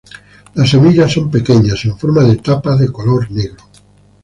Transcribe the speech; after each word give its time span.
Las 0.55 0.67
semillas 0.71 1.13
son 1.13 1.29
pequeñas, 1.29 1.85
en 1.85 1.95
forma 1.95 2.23
de 2.23 2.37
tapa, 2.37 2.75
de 2.75 2.91
color 2.91 3.29
negro. 3.29 3.63